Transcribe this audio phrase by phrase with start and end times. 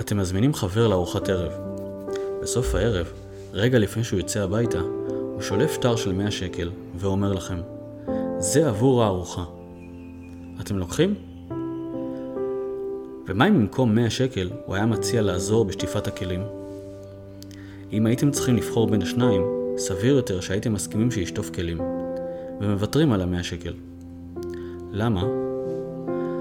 [0.00, 1.52] אתם מזמינים חבר לארוחת ערב.
[2.42, 3.12] בסוף הערב,
[3.52, 7.60] רגע לפני שהוא יוצא הביתה, הוא שולף שטר של 100 שקל ואומר לכם,
[8.38, 9.44] זה עבור הארוחה.
[10.60, 11.14] אתם לוקחים?
[13.26, 16.42] ומה אם במקום 100 שקל הוא היה מציע לעזור בשטיפת הכלים?
[17.92, 19.42] אם הייתם צריכים לבחור בין השניים,
[19.76, 21.80] סביר יותר שהייתם מסכימים שישטוף כלים,
[22.60, 23.74] ומוותרים על ה-100 שקל.
[24.92, 25.24] למה?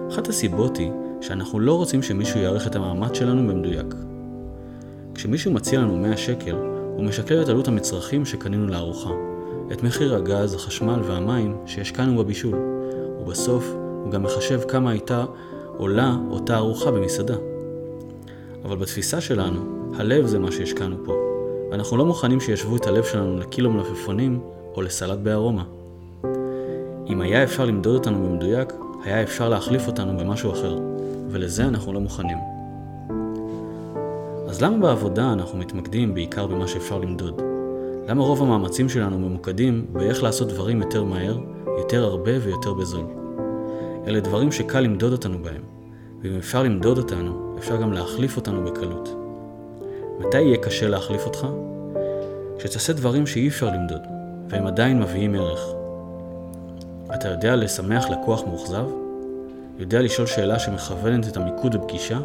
[0.10, 0.91] אחת הסיבות היא
[1.22, 3.96] שאנחנו לא רוצים שמישהו יערך את המאמץ שלנו במדויק.
[5.16, 6.56] כשמישהו מציע לנו 100 שקל,
[6.96, 9.10] הוא משקלל את עלות המצרכים שקנינו לארוחה,
[9.71, 12.56] את מחיר הגז, החשמל והמים שהשקענו בבישול,
[13.21, 15.26] ובסוף הוא גם מחשב כמה הייתה
[15.78, 17.36] עולה אותה ארוחה במסעדה.
[18.65, 21.14] אבל בתפיסה שלנו, הלב זה מה שהשקענו פה,
[21.71, 24.40] ואנחנו לא מוכנים שישוו את הלב שלנו לקילו מלפפונים
[24.76, 25.64] או לסלט בארומה.
[27.07, 28.74] אם היה אפשר למדוד אותנו במדויק,
[29.04, 30.89] היה אפשר להחליף אותנו במשהו אחר,
[31.29, 32.38] ולזה אנחנו לא מוכנים.
[34.47, 37.42] אז למה בעבודה אנחנו מתמקדים בעיקר במה שאפשר למדוד?
[38.08, 41.38] למה רוב המאמצים שלנו ממוקדים באיך לעשות דברים יותר מהר,
[41.78, 43.06] יותר הרבה ויותר בזול?
[44.08, 45.62] אלה דברים שקל למדוד אותנו בהם,
[46.22, 49.09] ואם אפשר למדוד אותנו, אפשר גם להחליף אותנו בקלות.
[50.20, 51.48] מתי יהיה קשה להחליף אותך?
[52.58, 54.02] כשתעשה דברים שאי אפשר למדוד,
[54.50, 55.59] והם עדיין מביאים ערך.
[57.14, 58.86] אתה יודע לשמח לקוח מאוכזב?
[59.80, 62.20] יודע לשאול שאלה שמכוונת את המיקוד בפגישה?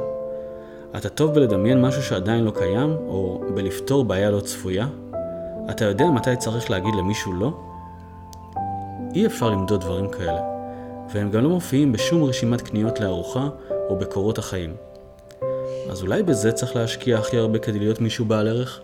[0.96, 4.86] אתה טוב בלדמיין משהו שעדיין לא קיים, או בלפתור בעיה לא צפויה?
[5.70, 7.52] אתה יודע מתי צריך להגיד למישהו לא?
[9.14, 10.40] אי אפשר למדוד דברים כאלה,
[11.12, 13.48] והם גם לא מופיעים בשום רשימת קניות לארוחה
[13.88, 14.76] או בקורות החיים.
[15.90, 18.80] אז אולי בזה צריך להשקיע הכי הרבה כדי להיות מישהו בעל ערך?